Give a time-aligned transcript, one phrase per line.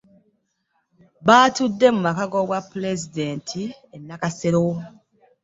[1.25, 3.61] Baatudde mu maka g'obwa pulezidenti
[3.95, 4.65] e Nakasero